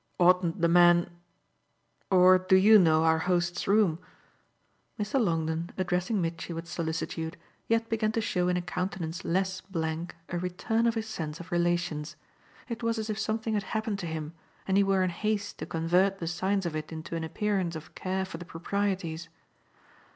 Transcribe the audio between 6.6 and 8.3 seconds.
solicitude, yet began to